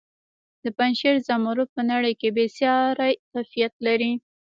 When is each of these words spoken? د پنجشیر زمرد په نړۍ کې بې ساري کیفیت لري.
د 0.63 0.65
پنجشیر 0.77 1.15
زمرد 1.27 1.69
په 1.75 1.81
نړۍ 1.91 2.13
کې 2.19 2.29
بې 2.35 2.45
ساري 2.57 3.13
کیفیت 3.31 3.73
لري. 3.85 4.11